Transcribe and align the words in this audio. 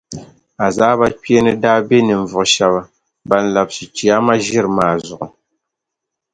Azaaba 0.67 1.05
kpeeni 1.15 1.51
daa 1.63 1.79
be 1.87 1.97
ninvuɣu 2.07 2.45
shɛba 2.53 2.81
ban 3.29 3.45
labsi 3.55 3.83
Chiyaama 3.95 4.33
ʒiri 4.45 4.69
maa 4.77 4.95
zuɣu. 5.05 5.27